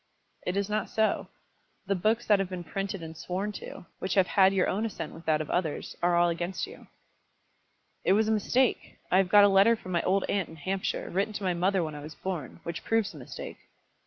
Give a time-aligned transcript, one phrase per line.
[0.47, 1.27] "It is not so.
[1.85, 5.13] The books that have been printed and sworn to, which have had your own assent
[5.13, 6.87] with that of others, are all against you."
[8.03, 8.97] "It was a mistake.
[9.11, 11.83] I have got a letter from my old aunt in Hampshire, written to my mother
[11.83, 13.57] when I was born, which proves the mistake."